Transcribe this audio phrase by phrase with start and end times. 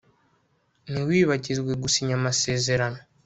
[0.89, 2.99] Ntiwibagirwe gusinya amasezerano